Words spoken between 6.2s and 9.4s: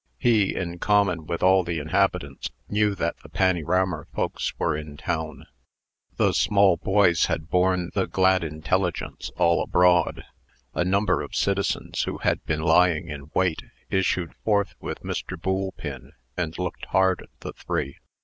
small boys had borne the glad intelligence